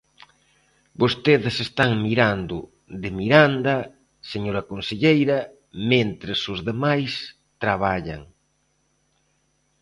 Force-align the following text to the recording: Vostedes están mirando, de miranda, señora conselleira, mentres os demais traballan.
Vostedes 1.01 1.55
están 1.67 1.91
mirando, 2.07 2.57
de 3.01 3.09
miranda, 3.19 3.75
señora 4.31 4.67
conselleira, 4.71 5.37
mentres 5.91 6.39
os 6.53 6.59
demais 6.69 7.11
traballan. 7.63 8.21